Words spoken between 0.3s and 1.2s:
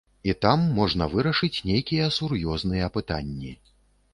І там можна